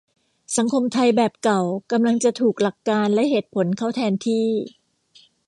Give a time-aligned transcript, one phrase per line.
[0.57, 4.47] สังคมไทยแบบเก่ากำลังจะถูกหลักการณ์และเหตุผลเข้าแทนที่